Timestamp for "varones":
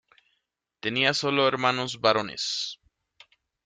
2.01-2.79